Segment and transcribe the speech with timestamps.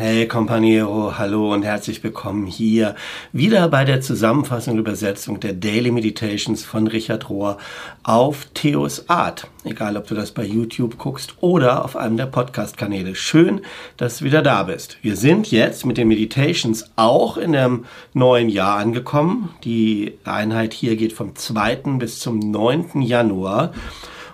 [0.00, 2.94] Hey Companiero, hallo und herzlich willkommen hier
[3.32, 7.58] wieder bei der Zusammenfassung und Übersetzung der Daily Meditations von Richard Rohr
[8.04, 9.48] auf Theos Art.
[9.64, 13.16] Egal, ob du das bei YouTube guckst oder auf einem der Podcast-Kanäle.
[13.16, 13.62] Schön,
[13.96, 14.98] dass du wieder da bist.
[15.02, 17.84] Wir sind jetzt mit den Meditations auch in dem
[18.14, 19.48] neuen Jahr angekommen.
[19.64, 21.74] Die Einheit hier geht vom 2.
[21.98, 23.02] bis zum 9.
[23.02, 23.72] Januar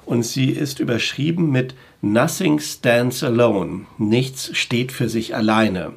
[0.05, 1.75] und sie ist überschrieben mit
[2.05, 3.87] Nothing stands alone.
[3.97, 5.95] Nichts steht für sich alleine.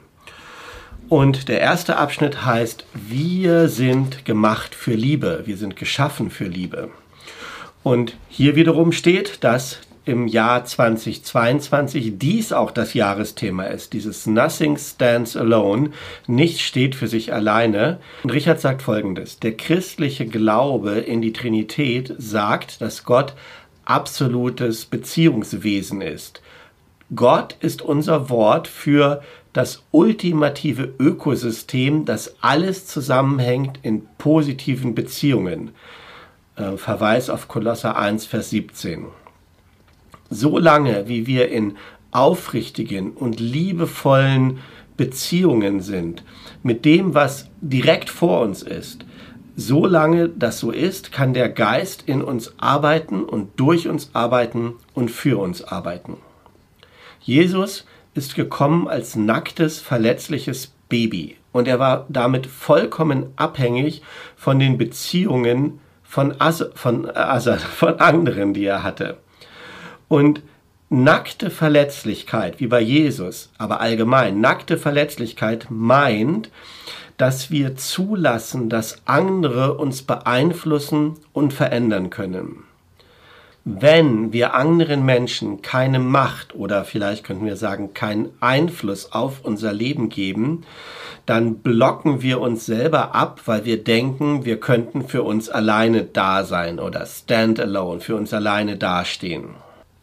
[1.10, 6.92] Und der erste Abschnitt heißt, wir sind gemacht für Liebe, wir sind geschaffen für Liebe.
[7.84, 14.78] Und hier wiederum steht, dass im Jahr 2022 dies auch das Jahresthema ist, dieses Nothing
[14.78, 15.92] stands alone,
[16.26, 18.00] nichts steht für sich alleine.
[18.24, 23.34] Und Richard sagt folgendes, der christliche Glaube in die Trinität sagt, dass Gott
[23.88, 26.42] absolutes Beziehungswesen ist.
[27.16, 29.22] Gott ist unser Wort für
[29.54, 35.72] das ultimative Ökosystem, das alles zusammenhängt in positiven Beziehungen.
[36.58, 39.06] Äh, Verweis auf Kolosser 1, Vers 17.
[40.30, 41.78] Solange wie wir in
[42.12, 44.60] aufrichtigen und liebevollen
[44.98, 46.24] Beziehungen sind,
[46.62, 49.06] mit dem, was direkt vor uns ist,
[49.60, 55.10] Solange das so ist, kann der Geist in uns arbeiten und durch uns arbeiten und
[55.10, 56.18] für uns arbeiten.
[57.22, 64.04] Jesus ist gekommen als nacktes, verletzliches Baby und er war damit vollkommen abhängig
[64.36, 69.18] von den Beziehungen von, As von, As von anderen, die er hatte.
[70.08, 70.44] Und
[70.90, 76.52] nackte Verletzlichkeit, wie bei Jesus, aber allgemein, nackte Verletzlichkeit meint,
[77.18, 82.64] dass wir zulassen, dass andere uns beeinflussen und verändern können.
[83.66, 89.74] Wenn wir anderen Menschen keine Macht oder vielleicht könnten wir sagen keinen Einfluss auf unser
[89.74, 90.64] Leben geben,
[91.26, 96.46] dann blocken wir uns selber ab, weil wir denken, wir könnten für uns alleine da
[96.46, 99.50] sein oder stand alone, für uns alleine dastehen.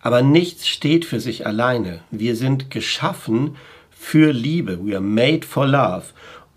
[0.02, 2.00] Aber nichts steht für sich alleine.
[2.10, 3.56] Wir sind geschaffen
[3.90, 4.86] für Liebe.
[4.86, 6.12] We are made for love.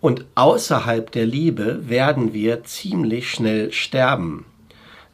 [0.08, 4.46] Und außerhalb der Liebe werden wir ziemlich schnell sterben.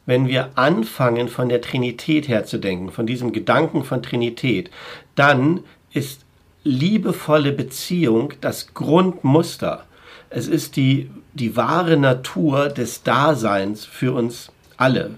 [0.06, 4.70] Wenn wir anfangen, von der Trinität her zu denken, von diesem Gedanken von Trinität,
[5.16, 6.20] dann ist
[6.62, 9.84] liebevolle Beziehung das Grundmuster.
[10.30, 15.10] Es ist die, die wahre Natur des Daseins für uns alle.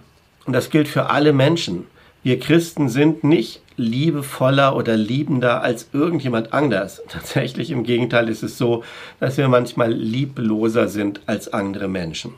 [0.47, 1.87] Und das gilt für alle Menschen.
[2.27, 7.01] Wir Christen sind nicht liebevoller oder liebender als irgendjemand anders.
[7.09, 8.83] Tatsächlich im Gegenteil ist es so,
[9.21, 12.35] dass wir manchmal liebloser sind als andere Menschen.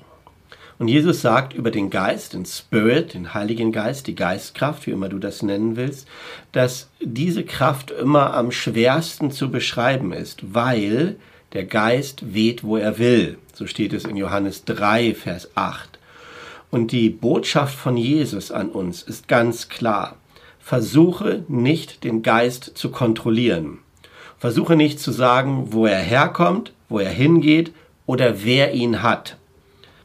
[0.79, 5.09] Und Jesus sagt über den Geist, den Spirit, den Heiligen Geist, die Geistkraft, wie immer
[5.09, 6.07] du das nennen willst,
[6.53, 11.17] dass diese Kraft immer am schwersten zu beschreiben ist, weil
[11.55, 13.39] der Geist weht, wo er will.
[13.55, 15.98] So steht es in Johannes 3, Vers 8.
[16.71, 20.17] Und die Botschaft von Jesus an uns ist ganz klar.
[20.61, 23.79] Versuche nicht den Geist zu kontrollieren.
[24.37, 27.73] Versuche nicht zu sagen, wo er herkommt, wo er hingeht
[28.05, 29.39] oder wer ihn hat.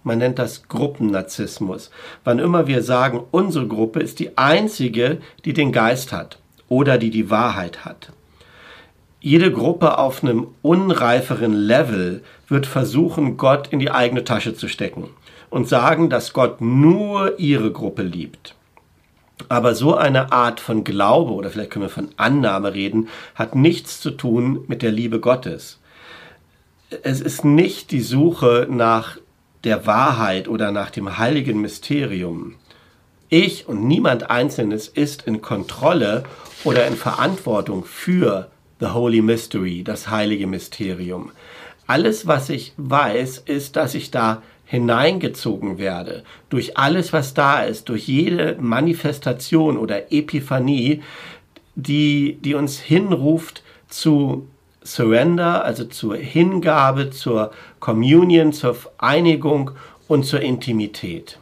[0.03, 1.91] Man nennt das Gruppennarzissmus.
[2.23, 7.09] Wann immer wir sagen, unsere Gruppe ist die einzige, die den Geist hat oder die
[7.09, 8.11] die Wahrheit hat.
[9.19, 15.09] Jede Gruppe auf einem unreiferen Level wird versuchen, Gott in die eigene Tasche zu stecken
[15.53, 18.55] und sagen, dass Gott nur ihre Gruppe liebt.
[19.49, 24.01] Aber so eine Art von Glaube oder vielleicht können wir von Annahme reden, hat nichts
[24.01, 25.79] zu tun mit der Liebe Gottes.
[27.03, 29.17] Es ist nicht die Suche nach
[29.63, 32.55] der Wahrheit oder nach dem heiligen Mysterium.
[33.29, 36.23] Ich und niemand Einzelnes ist in Kontrolle
[36.63, 38.49] oder in Verantwortung für
[38.79, 41.31] the Holy Mystery, das heilige Mysterium.
[41.85, 47.89] Alles, was ich weiß, ist, dass ich da hineingezogen werde, durch alles, was da ist,
[47.89, 51.01] durch jede Manifestation oder Epiphanie,
[51.75, 54.47] die, die uns hinruft zu
[54.83, 59.71] Surrender, also zur Hingabe, zur Communion, zur Einigung
[60.07, 61.39] und zur Intimität.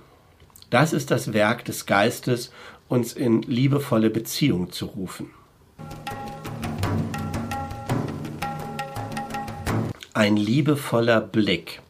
[0.70, 2.52] Das ist das Werk des Geistes,
[2.88, 5.32] uns in liebevolle Beziehung zu rufen.
[10.14, 11.82] Ein liebevoller Blick.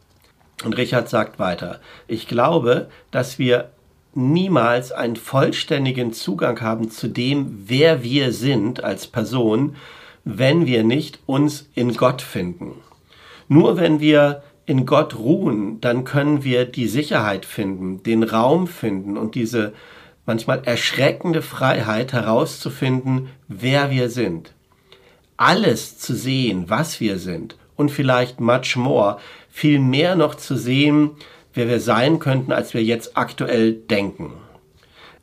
[0.63, 3.71] Und Richard sagt weiter, ich glaube, dass wir
[4.13, 9.75] niemals einen vollständigen Zugang haben zu dem, wer wir sind als Person,
[10.23, 12.73] wenn wir nicht uns in Gott finden.
[13.47, 19.17] Nur wenn wir in Gott ruhen, dann können wir die Sicherheit finden, den Raum finden
[19.17, 19.73] und diese
[20.25, 24.53] manchmal erschreckende Freiheit herauszufinden, wer wir sind.
[25.41, 29.17] alles zu sehen, was wir sind und vielleicht much more,
[29.51, 31.11] viel mehr noch zu sehen,
[31.53, 34.33] wer wir sein könnten, als wir jetzt aktuell denken.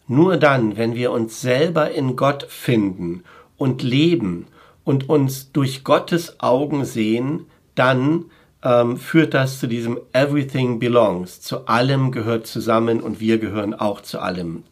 [0.06, 3.24] Nur dann, wenn wir uns selber in Gott finden
[3.56, 4.46] und leben
[4.84, 8.26] und uns durch Gottes Augen sehen, dann
[8.62, 11.40] ähm, führt das zu diesem Everything belongs.
[11.40, 14.64] Zu allem gehört zusammen und wir gehören auch zu allem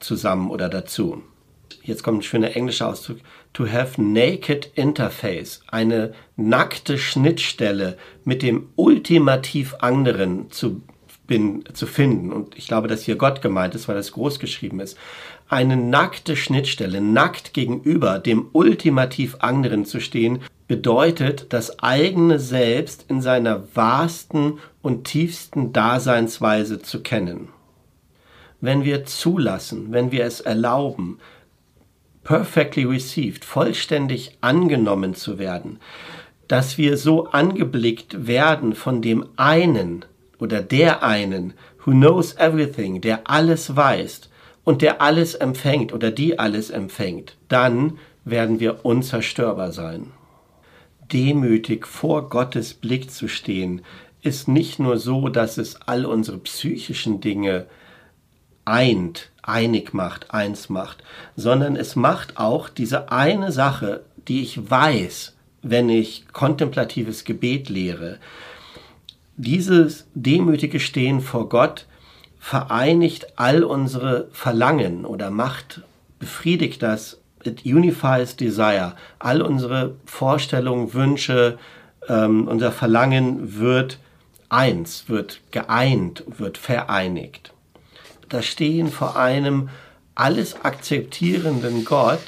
[0.00, 1.22] zusammen oder dazu.
[1.88, 3.16] Jetzt kommt ein schöner englischer Ausdruck.
[3.54, 5.62] To have naked interface.
[5.68, 10.82] Eine nackte Schnittstelle mit dem ultimativ anderen zu,
[11.26, 12.30] bin, zu finden.
[12.30, 14.98] Und ich glaube, dass hier Gott gemeint ist, weil das groß geschrieben ist.
[15.48, 23.22] Eine nackte Schnittstelle, nackt gegenüber dem ultimativ anderen zu stehen, bedeutet, das eigene Selbst in
[23.22, 27.48] seiner wahrsten und tiefsten Daseinsweise zu kennen.
[28.60, 31.18] Wenn wir zulassen, wenn wir es erlauben,
[32.28, 35.78] perfectly received, vollständig angenommen zu werden,
[36.46, 40.04] dass wir so angeblickt werden von dem einen
[40.38, 44.28] oder der einen, who knows everything, der alles weiß
[44.62, 50.12] und der alles empfängt oder die alles empfängt, dann werden wir unzerstörbar sein.
[51.10, 53.80] Demütig vor Gottes Blick zu stehen,
[54.20, 57.68] ist nicht nur so, dass es all unsere psychischen Dinge
[58.66, 61.02] eint, einig macht, eins macht,
[61.36, 68.18] sondern es macht auch diese eine Sache, die ich weiß, wenn ich kontemplatives Gebet lehre.
[69.36, 71.86] Dieses demütige Stehen vor Gott
[72.38, 75.82] vereinigt all unsere Verlangen oder macht,
[76.18, 78.94] befriedigt das it unifies desire.
[79.18, 81.58] All unsere Vorstellungen, Wünsche,
[82.08, 83.98] ähm, unser Verlangen wird
[84.48, 87.52] eins, wird geeint, wird vereinigt.
[88.28, 89.70] Das Stehen vor einem
[90.14, 92.20] alles akzeptierenden Gott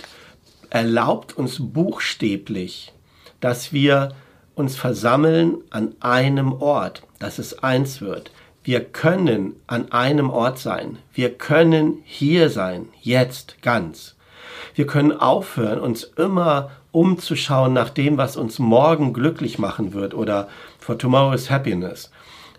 [0.70, 2.92] erlaubt uns buchstäblich,
[3.40, 4.14] dass wir
[4.54, 8.30] uns versammeln an einem Ort, dass es eins wird.
[8.62, 10.98] Wir können an einem Ort sein.
[11.12, 14.16] Wir können hier sein, jetzt ganz.
[14.74, 20.48] Wir können aufhören, uns immer umzuschauen nach dem, was uns morgen glücklich machen wird oder
[20.78, 22.10] for tomorrow's happiness,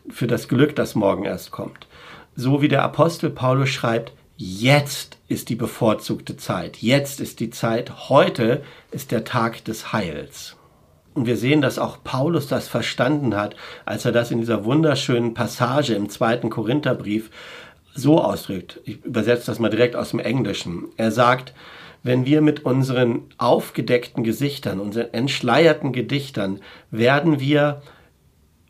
[0.10, 1.88] für das Glück, das morgen erst kommt.
[2.36, 8.10] So wie der Apostel Paulus schreibt, jetzt ist die bevorzugte Zeit, jetzt ist die Zeit,
[8.10, 10.56] heute ist der Tag des Heils.
[11.14, 15.34] Und wir sehen, dass auch Paulus das verstanden hat, als er das in dieser wunderschönen
[15.34, 17.30] Passage im zweiten Korintherbrief
[17.94, 18.80] so ausdrückt.
[18.86, 20.86] Ich übersetze das mal direkt aus dem Englischen.
[20.96, 21.54] Er sagt,
[22.02, 27.82] wenn wir mit unseren aufgedeckten Gesichtern, unseren entschleierten Gedichtern, werden wir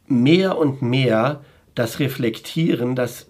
[0.07, 1.41] mehr und mehr
[1.75, 3.27] das reflektieren, das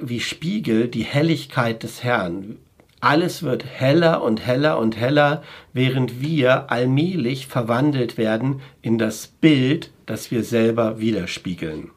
[0.00, 2.58] wie Spiegel die Helligkeit des Herrn.
[3.00, 5.42] Alles wird heller und heller und heller,
[5.72, 11.90] während wir allmählich verwandelt werden in das Bild, das wir selber widerspiegeln.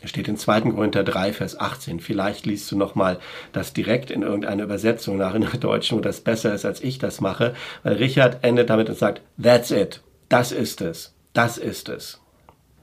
[0.00, 0.60] Er steht in 2.
[0.60, 2.00] Korinther 3, Vers 18.
[2.00, 3.18] Vielleicht liest du nochmal
[3.52, 6.98] das direkt in irgendeiner Übersetzung nach in der Deutschen, wo das besser ist, als ich
[6.98, 7.54] das mache.
[7.82, 10.02] Weil Richard endet damit und sagt, that's it.
[10.28, 11.14] Das ist es.
[11.32, 12.19] Das ist es.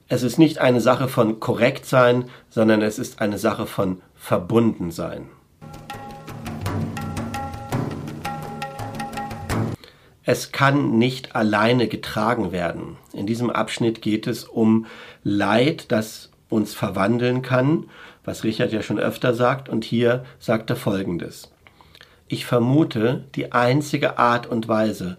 [0.09, 4.91] Es ist nicht eine Sache von korrekt sein, sondern es ist eine Sache von verbunden
[4.91, 5.29] sein.
[10.23, 12.97] Es kann nicht alleine getragen werden.
[13.13, 14.85] In diesem Abschnitt geht es um
[15.23, 17.89] Leid, das uns verwandeln kann,
[18.23, 21.51] was Richard ja schon öfter sagt, und hier sagt er Folgendes.
[22.29, 25.17] Ich vermute, die einzige Art und Weise,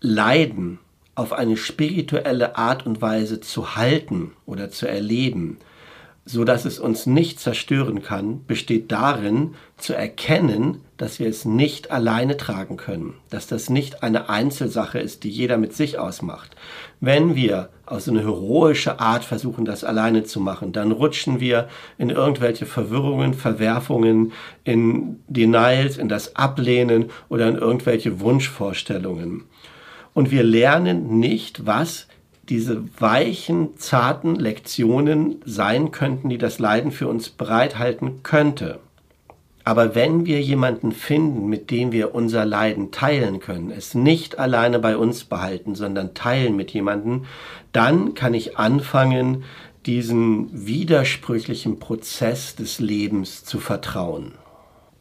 [0.00, 0.78] Leiden
[1.18, 5.58] auf eine spirituelle Art und Weise zu halten oder zu erleben,
[6.24, 11.90] so dass es uns nicht zerstören kann, besteht darin, zu erkennen, dass wir es nicht
[11.90, 16.54] alleine tragen können, dass das nicht eine Einzelsache ist, die jeder mit sich ausmacht.
[17.00, 22.10] Wenn wir aus einer heroische Art versuchen, das alleine zu machen, dann rutschen wir in
[22.10, 24.32] irgendwelche Verwirrungen, Verwerfungen,
[24.62, 29.44] in Denials, in das Ablehnen oder in irgendwelche Wunschvorstellungen.
[30.14, 32.08] Und wir lernen nicht, was
[32.48, 38.80] diese weichen, zarten Lektionen sein könnten, die das Leiden für uns bereithalten könnte.
[39.64, 44.78] Aber wenn wir jemanden finden, mit dem wir unser Leiden teilen können, es nicht alleine
[44.78, 47.26] bei uns behalten, sondern teilen mit jemandem,
[47.72, 49.44] dann kann ich anfangen,
[49.84, 54.32] diesen widersprüchlichen Prozess des Lebens zu vertrauen.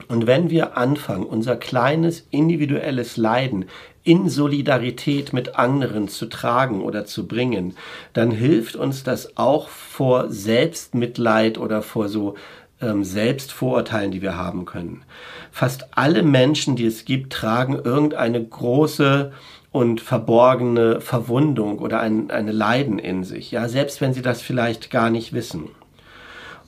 [0.09, 3.65] Und wenn wir anfangen, unser kleines individuelles Leiden
[4.07, 7.75] in Solidarität mit anderen zu tragen oder zu bringen,
[8.13, 12.35] dann hilft uns das auch vor Selbstmitleid oder vor so
[12.81, 15.03] ähm, Selbstvorurteilen, die wir haben können.
[15.51, 19.33] Fast alle Menschen, die es gibt, tragen irgendeine große
[19.73, 24.89] und verborgene Verwundung oder ein, eine Leiden in sich, ja, selbst wenn sie das vielleicht
[24.89, 25.69] gar nicht wissen.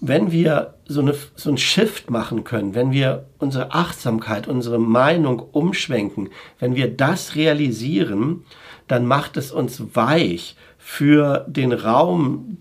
[0.01, 5.39] Wenn wir so, eine, so ein Shift machen können, wenn wir unsere Achtsamkeit, unsere Meinung
[5.39, 6.29] umschwenken,
[6.59, 8.45] wenn wir das realisieren,
[8.87, 12.57] dann macht es uns weich für den Raum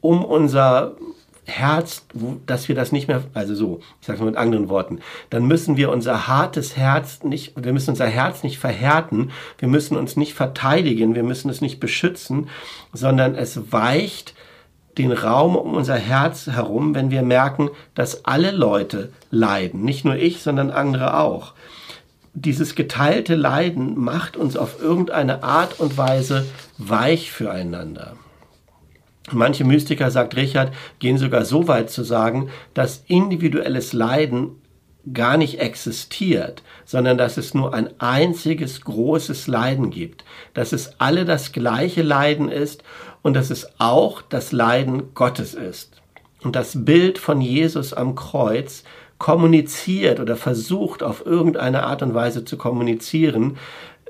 [0.00, 0.96] um unser
[1.44, 2.06] Herz,
[2.46, 5.46] dass wir das nicht mehr, also so, ich sage es mal mit anderen Worten, dann
[5.46, 10.16] müssen wir unser hartes Herz nicht, wir müssen unser Herz nicht verhärten, wir müssen uns
[10.16, 12.48] nicht verteidigen, wir müssen es nicht beschützen,
[12.92, 14.34] sondern es weicht
[14.98, 20.16] den Raum um unser Herz herum, wenn wir merken, dass alle Leute leiden, nicht nur
[20.16, 21.54] ich, sondern andere auch.
[22.34, 26.46] Dieses geteilte Leiden macht uns auf irgendeine Art und Weise
[26.78, 28.16] weich füreinander.
[29.30, 34.62] Manche Mystiker, sagt Richard, gehen sogar so weit zu sagen, dass individuelles Leiden
[35.12, 41.24] gar nicht existiert, sondern dass es nur ein einziges großes Leiden gibt, dass es alle
[41.24, 42.82] das gleiche Leiden ist
[43.22, 46.02] und dass es auch das Leiden Gottes ist.
[46.42, 48.84] Und das Bild von Jesus am Kreuz
[49.18, 53.56] kommuniziert oder versucht auf irgendeine Art und Weise zu kommunizieren,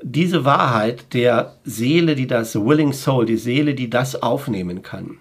[0.01, 5.19] diese Wahrheit der Seele, die das Willing Soul, die Seele, die das aufnehmen kann.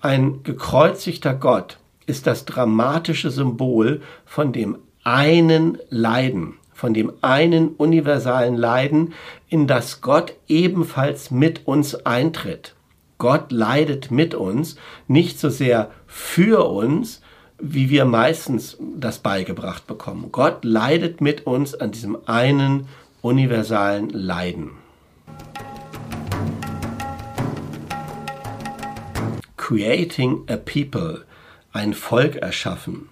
[0.00, 8.56] Ein gekreuzigter Gott ist das dramatische Symbol von dem einen Leiden, von dem einen universalen
[8.56, 9.14] Leiden,
[9.48, 12.75] in das Gott ebenfalls mit uns eintritt.
[13.18, 14.76] Gott leidet mit uns,
[15.08, 17.22] nicht so sehr für uns,
[17.58, 20.30] wie wir meistens das beigebracht bekommen.
[20.30, 22.88] Gott leidet mit uns an diesem einen
[23.22, 24.72] universalen Leiden.
[29.56, 31.24] Creating a People,
[31.72, 33.08] ein Volk erschaffen.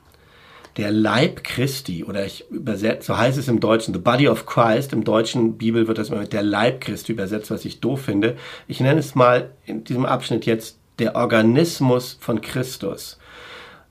[0.76, 4.92] Der Leib Christi, oder ich übersetze, so heißt es im Deutschen, the body of Christ,
[4.92, 8.36] im deutschen Bibel wird das immer mit der Leib Christi übersetzt, was ich doof finde.
[8.66, 13.18] Ich nenne es mal in diesem Abschnitt jetzt der Organismus von Christus.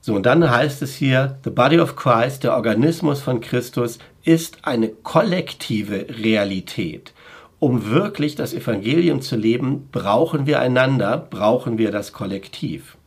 [0.00, 4.58] So, und dann heißt es hier, the body of Christ, der Organismus von Christus, ist
[4.62, 7.14] eine kollektive Realität.
[7.58, 12.98] Um wirklich das Evangelium zu leben, brauchen wir einander, brauchen wir das Kollektiv.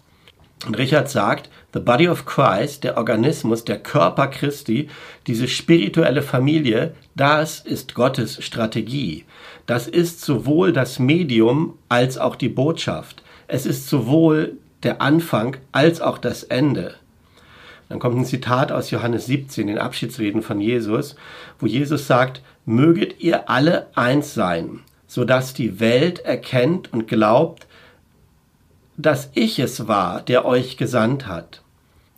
[0.65, 4.89] Und Richard sagt, the body of Christ, der Organismus, der Körper Christi,
[5.27, 9.25] diese spirituelle Familie, das ist Gottes Strategie.
[9.67, 13.22] Das ist sowohl das Medium als auch die Botschaft.
[13.48, 16.96] Es ist sowohl der Anfang als auch das Ende.
[17.89, 21.15] Dann kommt ein Zitat aus Johannes 17, den Abschiedsreden von Jesus,
[21.60, 27.67] wo Jesus sagt, möget ihr alle eins sein, so dass die Welt erkennt und glaubt,
[28.98, 31.62] dass ich es war, der euch gesandt hat.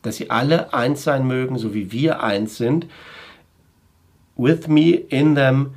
[0.02, 2.88] Dass sie alle eins sein mögen, so wie wir eins sind.
[4.36, 5.76] With me in them,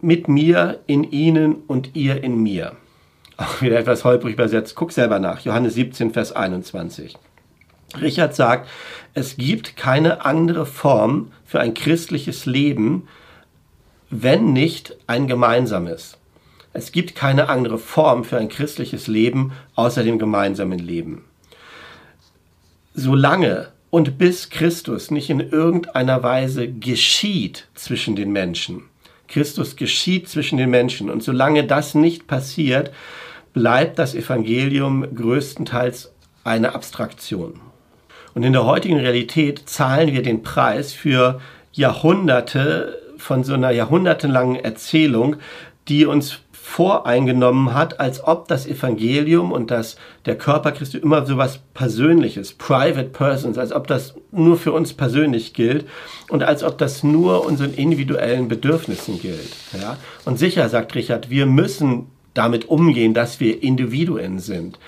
[0.00, 2.76] mit mir in ihnen und ihr in mir.
[3.36, 4.74] Auch wieder etwas holprig übersetzt.
[4.74, 5.40] Guck selber nach.
[5.40, 7.16] Johannes 17, Vers 21.
[8.00, 8.68] Richard sagt,
[9.14, 13.08] es gibt keine andere Form für ein christliches Leben,
[14.10, 16.18] wenn nicht ein gemeinsames.
[16.72, 21.24] Es gibt keine andere Form für ein christliches Leben außer dem gemeinsamen Leben.
[23.00, 28.86] Solange und bis Christus nicht in irgendeiner Weise geschieht zwischen den Menschen,
[29.28, 32.90] Christus geschieht zwischen den Menschen und solange das nicht passiert,
[33.52, 36.10] bleibt das Evangelium größtenteils
[36.42, 37.60] eine Abstraktion.
[38.34, 41.40] Und in der heutigen Realität zahlen wir den Preis für
[41.72, 45.36] Jahrhunderte von so einer jahrhundertelangen Erzählung,
[45.86, 49.96] die uns voreingenommen hat, als ob das Evangelium und das,
[50.26, 54.92] der Körper Christi immer so was Persönliches, Private Persons, als ob das nur für uns
[54.92, 55.86] persönlich gilt
[56.28, 59.56] und als ob das nur unseren individuellen Bedürfnissen gilt.
[59.80, 59.96] Ja?
[60.26, 64.78] Und sicher, sagt Richard, wir müssen damit umgehen, dass wir Individuen sind.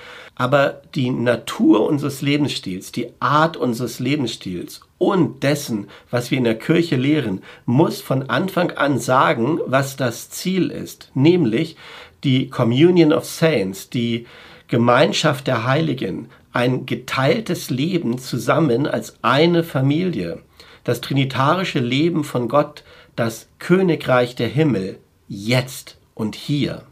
[0.40, 6.58] Aber die Natur unseres Lebensstils, die Art unseres Lebensstils und dessen, was wir in der
[6.58, 11.76] Kirche lehren, muss von Anfang an sagen, was das Ziel ist, nämlich
[12.24, 14.26] die Communion of Saints, die
[14.66, 20.38] Gemeinschaft der Heiligen, ein geteiltes Leben zusammen als eine Familie,
[20.84, 22.82] das trinitarische Leben von Gott,
[23.14, 26.86] das Königreich der Himmel, jetzt und hier.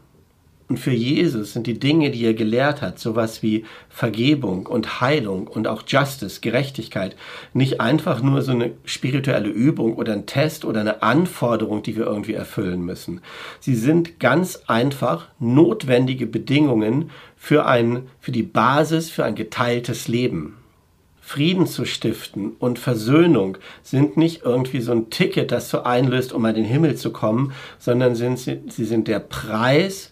[0.69, 5.47] Und für Jesus sind die Dinge, die er gelehrt hat, sowas wie Vergebung und Heilung
[5.47, 7.15] und auch Justice, Gerechtigkeit,
[7.53, 12.05] nicht einfach nur so eine spirituelle Übung oder ein Test oder eine Anforderung, die wir
[12.05, 13.21] irgendwie erfüllen müssen.
[13.59, 20.55] Sie sind ganz einfach notwendige Bedingungen für ein, für die Basis für ein geteiltes Leben.
[21.19, 26.45] Frieden zu stiften und Versöhnung sind nicht irgendwie so ein Ticket, das du einlöst, um
[26.45, 30.11] an den Himmel zu kommen, sondern sind, sie, sie sind der Preis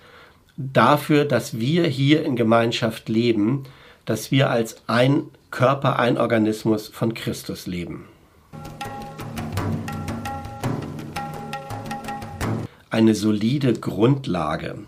[0.58, 3.64] dafür, dass wir hier in Gemeinschaft leben,
[4.06, 8.06] dass wir als ein Körper, ein Organismus von Christus leben.
[12.90, 14.80] Eine solide Grundlage.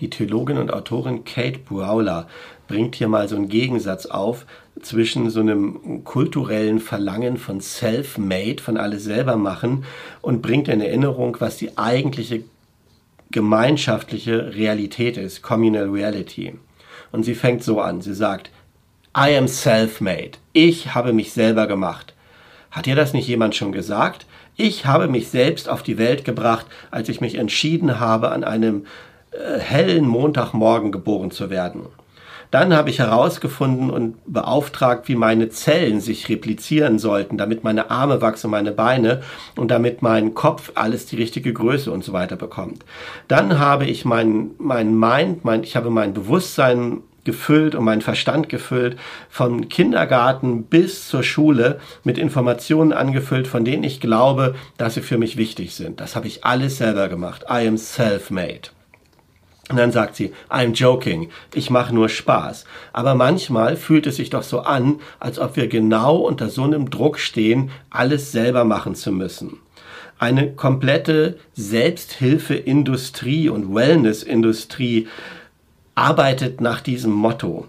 [0.00, 2.26] Die Theologin und Autorin Kate Buaula
[2.68, 4.44] bringt hier mal so einen Gegensatz auf
[4.82, 9.84] zwischen so einem kulturellen Verlangen von Self-Made, von alles selber machen
[10.20, 12.44] und bringt in Erinnerung, was die eigentliche
[13.30, 16.58] gemeinschaftliche Realität ist, Communal Reality.
[17.12, 18.50] Und sie fängt so an, sie sagt,
[19.16, 20.32] I am self-made.
[20.52, 22.14] Ich habe mich selber gemacht.
[22.70, 24.26] Hat dir das nicht jemand schon gesagt?
[24.56, 28.86] Ich habe mich selbst auf die Welt gebracht, als ich mich entschieden habe, an einem
[29.30, 31.86] äh, hellen Montagmorgen geboren zu werden.
[32.50, 38.20] Dann habe ich herausgefunden und beauftragt, wie meine Zellen sich replizieren sollten, damit meine Arme
[38.20, 39.22] wachsen, meine Beine
[39.56, 42.84] und damit mein Kopf alles die richtige Größe und so weiter bekommt.
[43.28, 48.48] Dann habe ich mein, mein Mind, mein, ich habe mein Bewusstsein gefüllt und meinen Verstand
[48.48, 48.96] gefüllt,
[49.28, 55.18] vom Kindergarten bis zur Schule mit Informationen angefüllt, von denen ich glaube, dass sie für
[55.18, 56.00] mich wichtig sind.
[56.00, 57.44] Das habe ich alles selber gemacht.
[57.50, 58.75] I am self-made.
[59.68, 62.66] Und dann sagt sie, I'm joking, ich mache nur Spaß.
[62.92, 66.88] Aber manchmal fühlt es sich doch so an, als ob wir genau unter so einem
[66.88, 69.58] Druck stehen, alles selber machen zu müssen.
[70.18, 75.08] Eine komplette Selbsthilfeindustrie und Wellnessindustrie
[75.96, 77.66] arbeitet nach diesem Motto.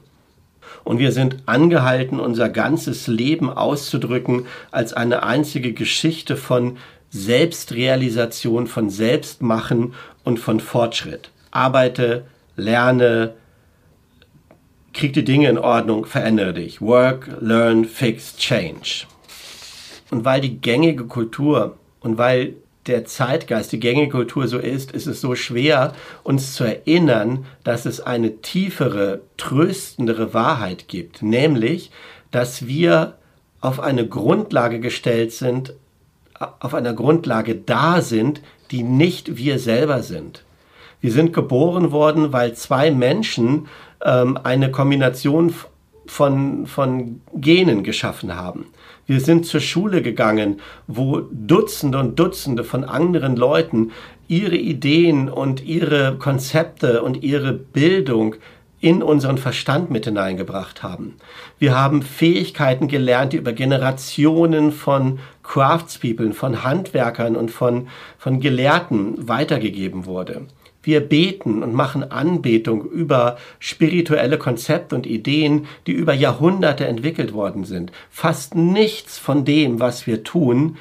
[0.83, 6.77] Und wir sind angehalten, unser ganzes Leben auszudrücken als eine einzige Geschichte von
[7.09, 11.31] Selbstrealisation, von Selbstmachen und von Fortschritt.
[11.51, 12.25] Arbeite,
[12.55, 13.33] lerne,
[14.93, 16.81] krieg die Dinge in Ordnung, verändere dich.
[16.81, 19.05] Work, learn, fix, change.
[20.09, 22.55] Und weil die gängige Kultur und weil
[22.87, 27.85] der Zeitgeist, die gängige Kultur so ist, ist es so schwer, uns zu erinnern, dass
[27.85, 31.91] es eine tiefere, tröstendere Wahrheit gibt, nämlich,
[32.31, 33.17] dass wir
[33.59, 35.73] auf eine Grundlage gestellt sind,
[36.59, 38.41] auf einer Grundlage da sind,
[38.71, 40.43] die nicht wir selber sind.
[41.07, 43.67] Wir sind geboren worden, weil zwei Menschen
[44.03, 45.53] ähm, eine Kombination
[46.05, 48.65] von, von Genen geschaffen haben.
[49.05, 53.91] Wir sind zur Schule gegangen, wo Dutzende und Dutzende von anderen Leuten
[54.27, 58.35] ihre Ideen und ihre Konzepte und ihre Bildung
[58.81, 61.15] in unseren Verstand mit hineingebracht haben.
[61.57, 69.25] Wir haben Fähigkeiten gelernt, die über Generationen von Craftspeople, von Handwerkern und von, von Gelehrten
[69.25, 70.47] weitergegeben wurde.
[70.87, 77.65] Wir beten und machen Anbetung über spirituelle Konzepte und Ideen, die über Jahrhunderte entwickelt worden
[77.65, 77.91] sind.
[78.09, 80.77] Fast nichts von dem, was wir tun,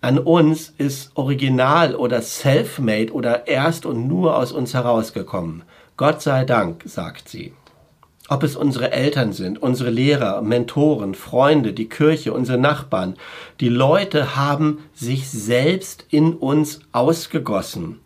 [0.00, 5.62] an uns ist original oder self-made oder erst und nur aus uns herausgekommen.
[5.98, 7.52] Gott sei Dank, sagt sie.
[8.30, 13.16] Ob es unsere Eltern sind, unsere Lehrer, Mentoren, Freunde, die Kirche, unsere Nachbarn,
[13.60, 18.00] die Leute haben sich selbst in uns ausgegossen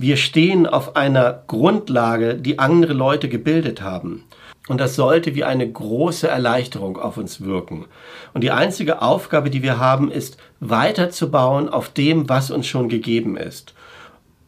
[0.00, 4.24] wir stehen auf einer Grundlage, die andere Leute gebildet haben.
[4.68, 7.86] Und das sollte wie eine große Erleichterung auf uns wirken.
[8.32, 13.36] Und die einzige Aufgabe, die wir haben, ist weiterzubauen auf dem, was uns schon gegeben
[13.36, 13.74] ist.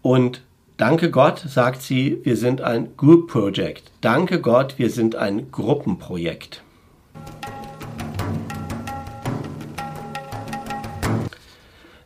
[0.03, 0.43] Und
[0.77, 3.91] danke Gott, sagt sie, wir sind ein Group Project.
[4.03, 6.63] Danke Gott, wir sind ein Gruppenprojekt.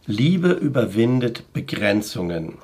[0.07, 2.59] Liebe überwindet Begrenzungen.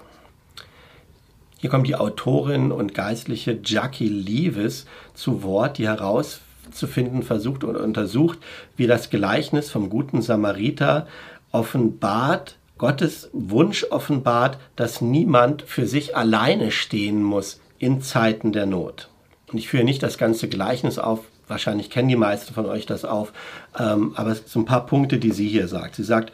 [1.60, 8.38] Hier kommt die Autorin und Geistliche Jackie Leavis zu Wort, die herauszufinden versucht und untersucht,
[8.78, 11.06] wie das Gleichnis vom guten Samariter
[11.52, 19.10] offenbart, Gottes Wunsch offenbart, dass niemand für sich alleine stehen muss in Zeiten der Not.
[19.52, 23.04] Und ich führe nicht das ganze Gleichnis auf, wahrscheinlich kennen die meisten von euch das
[23.04, 23.34] auf,
[23.78, 25.96] ähm, aber es sind ein paar Punkte, die sie hier sagt.
[25.96, 26.32] Sie sagt,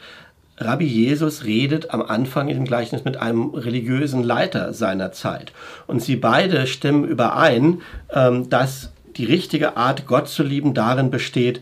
[0.59, 5.51] Rabbi Jesus redet am Anfang im Gleichnis mit einem religiösen Leiter seiner Zeit.
[5.85, 11.61] Und sie beide stimmen überein, ähm, dass die richtige Art, Gott zu lieben, darin besteht,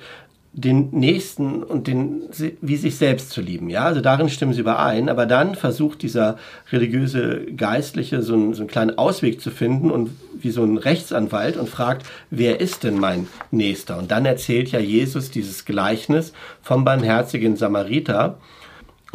[0.57, 2.21] den Nächsten und den,
[2.61, 3.69] wie sich selbst zu lieben.
[3.69, 5.09] Ja, also darin stimmen sie überein.
[5.09, 6.37] Aber dann versucht dieser
[6.71, 11.57] religiöse Geistliche so einen, so einen kleinen Ausweg zu finden und wie so ein Rechtsanwalt
[11.57, 13.97] und fragt, wer ist denn mein Nächster?
[13.97, 16.31] Und dann erzählt ja Jesus dieses Gleichnis
[16.61, 18.37] vom barmherzigen Samariter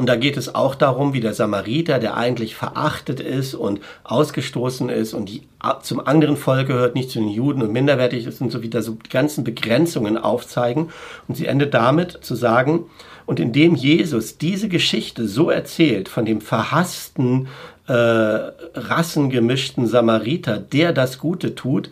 [0.01, 4.89] Und da geht es auch darum, wie der Samariter, der eigentlich verachtet ist und ausgestoßen
[4.89, 5.43] ist und die,
[5.83, 8.93] zum anderen Volk gehört, nicht zu den Juden und minderwertig ist und so wieder so
[8.93, 10.89] die ganzen Begrenzungen aufzeigen.
[11.29, 12.87] Und sie endet damit zu sagen,
[13.27, 17.49] und indem Jesus diese Geschichte so erzählt von dem verhassten,
[17.87, 21.91] äh, rassengemischten Samariter, der das Gute tut,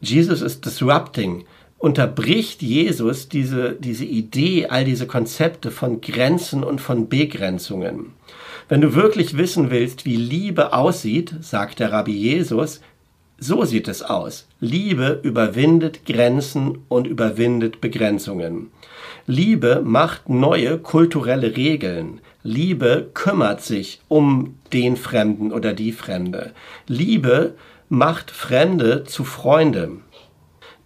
[0.00, 1.44] Jesus ist disrupting
[1.82, 8.12] unterbricht Jesus diese, diese Idee, all diese Konzepte von Grenzen und von Begrenzungen.
[8.68, 12.80] Wenn du wirklich wissen willst, wie Liebe aussieht, sagt der Rabbi Jesus,
[13.36, 14.46] so sieht es aus.
[14.60, 18.70] Liebe überwindet Grenzen und überwindet Begrenzungen.
[19.26, 22.20] Liebe macht neue kulturelle Regeln.
[22.44, 26.52] Liebe kümmert sich um den Fremden oder die Fremde.
[26.86, 27.54] Liebe
[27.88, 30.04] macht Fremde zu Freunden.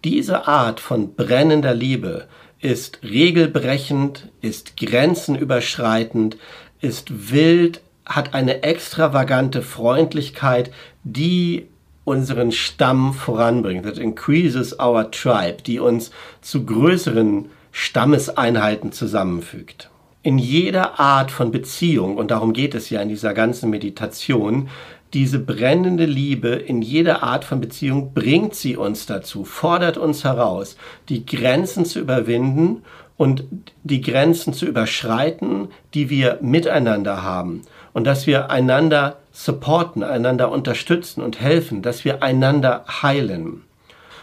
[0.03, 2.27] Diese Art von brennender Liebe
[2.59, 6.37] ist regelbrechend, ist grenzenüberschreitend,
[6.81, 10.71] ist wild, hat eine extravagante Freundlichkeit,
[11.03, 11.67] die
[12.03, 13.85] unseren Stamm voranbringt.
[13.85, 19.89] That increases our tribe, die uns zu größeren Stammeseinheiten zusammenfügt.
[20.23, 24.69] In jeder Art von Beziehung, und darum geht es ja in dieser ganzen Meditation,
[25.13, 30.77] diese brennende Liebe in jeder Art von Beziehung bringt sie uns dazu, fordert uns heraus,
[31.09, 32.83] die Grenzen zu überwinden
[33.15, 33.45] und
[33.83, 37.63] die Grenzen zu überschreiten, die wir miteinander haben.
[37.93, 43.63] Und dass wir einander supporten, einander unterstützen und helfen, dass wir einander heilen.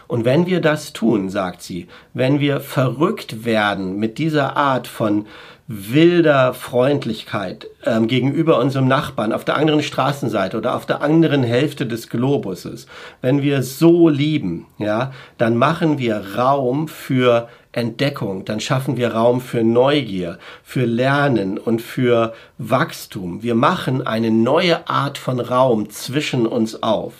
[0.07, 5.25] Und wenn wir das tun, sagt sie, wenn wir verrückt werden mit dieser Art von
[5.67, 11.87] wilder Freundlichkeit ähm, gegenüber unserem Nachbarn auf der anderen Straßenseite oder auf der anderen Hälfte
[11.87, 12.85] des Globuses,
[13.21, 19.41] wenn wir so lieben, ja, dann machen wir Raum für Entdeckung, dann schaffen wir Raum
[19.41, 23.41] für Neugier, für Lernen und für Wachstum.
[23.41, 27.13] Wir machen eine neue Art von Raum zwischen uns auf.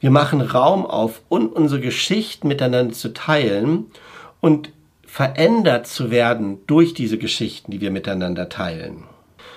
[0.00, 3.86] Wir machen Raum auf, um unsere Geschichten miteinander zu teilen
[4.40, 4.72] und
[5.10, 9.02] verändert zu werden durch diese Geschichten, die wir miteinander teilen.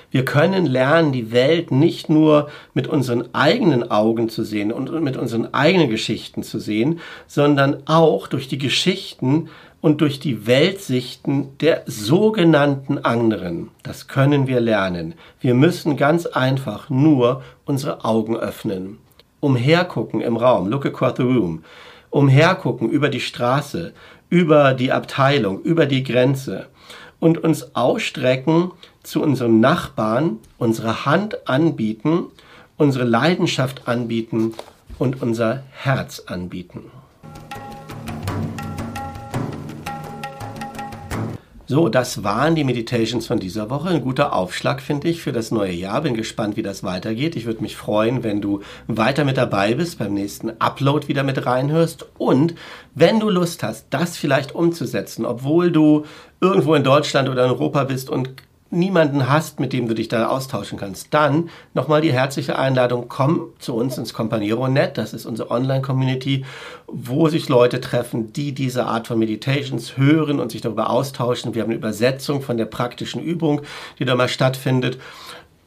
[0.09, 5.15] Wir können lernen, die Welt nicht nur mit unseren eigenen Augen zu sehen und mit
[5.15, 11.83] unseren eigenen Geschichten zu sehen, sondern auch durch die Geschichten und durch die Weltsichten der
[11.85, 13.69] sogenannten anderen.
[13.83, 15.13] Das können wir lernen.
[15.39, 18.97] Wir müssen ganz einfach nur unsere Augen öffnen.
[19.39, 21.63] Umhergucken im Raum, look across the room.
[22.09, 23.93] Umhergucken über die Straße,
[24.33, 26.65] über die Abteilung, über die Grenze
[27.19, 28.71] und uns ausstrecken
[29.03, 32.25] zu unserem Nachbarn, unsere Hand anbieten,
[32.75, 34.55] unsere Leidenschaft anbieten
[34.97, 36.89] und unser Herz anbieten.
[41.65, 43.87] So, das waren die Meditations von dieser Woche.
[43.87, 46.01] Ein guter Aufschlag, finde ich, für das neue Jahr.
[46.01, 47.37] Bin gespannt, wie das weitergeht.
[47.37, 51.45] Ich würde mich freuen, wenn du weiter mit dabei bist, beim nächsten Upload wieder mit
[51.45, 52.05] reinhörst.
[52.17, 52.55] Und
[52.95, 56.03] wenn du Lust hast, das vielleicht umzusetzen, obwohl du
[56.41, 58.33] irgendwo in Deutschland oder in Europa bist und
[58.73, 63.49] niemanden hast, mit dem du dich da austauschen kannst, dann nochmal die herzliche Einladung, komm
[63.59, 66.43] zu uns ins Companiero.net, das ist unsere Online-Community,
[66.87, 71.55] wo sich Leute treffen, die diese Art von Meditations hören und sich darüber austauschen.
[71.55, 73.61] Wir haben eine Übersetzung von der praktischen Übung,
[73.99, 74.97] die da mal stattfindet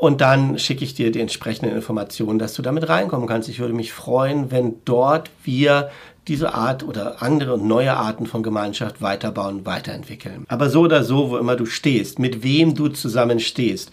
[0.03, 3.47] und dann schicke ich dir die entsprechenden Informationen, dass du damit reinkommen kannst.
[3.47, 5.91] Ich würde mich freuen, wenn dort wir
[6.27, 10.43] diese Art oder andere und neue Arten von Gemeinschaft weiterbauen, weiterentwickeln.
[10.49, 13.91] Aber so oder so, wo immer du stehst, mit wem du zusammen stehst,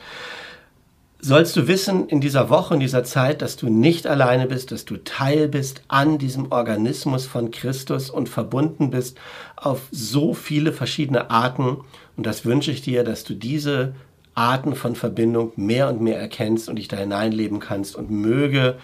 [1.20, 4.84] sollst du wissen in dieser Woche, in dieser Zeit, dass du nicht alleine bist, dass
[4.84, 9.16] du Teil bist an diesem Organismus von Christus und verbunden bist
[9.54, 11.76] auf so viele verschiedene Arten.
[12.16, 13.94] Und das wünsche ich dir, dass du diese
[14.34, 18.78] Arten von Verbindung mehr und mehr erkennst und dich da hineinleben kannst und möge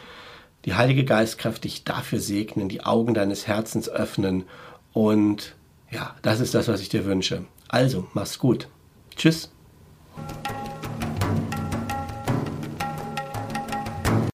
[0.64, 4.44] die Heilige Geistkraft dich dafür segnen, die Augen deines Herzens öffnen
[4.92, 5.54] und
[5.90, 7.44] ja, das ist das, was ich dir wünsche.
[7.68, 8.68] Also, mach's gut.
[9.14, 9.50] Tschüss.